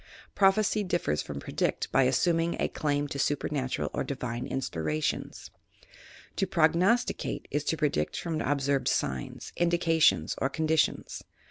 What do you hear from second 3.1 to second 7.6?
supernatural or divine inspiration. To prognosticate YOUR PSYCHIC